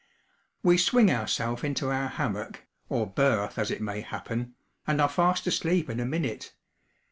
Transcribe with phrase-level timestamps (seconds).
[0.63, 4.55] We swing ourself into our hammock (or berth, as it may happen),
[4.87, 6.55] and are fast asleep in a minute.